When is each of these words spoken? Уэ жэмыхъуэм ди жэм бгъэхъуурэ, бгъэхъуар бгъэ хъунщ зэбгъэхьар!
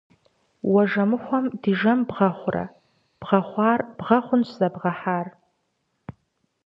Уэ 0.71 0.83
жэмыхъуэм 0.91 1.45
ди 1.61 1.71
жэм 1.79 1.99
бгъэхъуурэ, 2.07 2.65
бгъэхъуар 3.19 3.79
бгъэ 3.97 4.17
хъунщ 4.25 4.49
зэбгъэхьар! 4.57 5.27